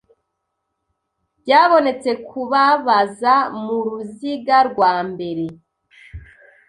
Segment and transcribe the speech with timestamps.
[1.43, 5.45] Byabonetse kubabaza muruziga rwambere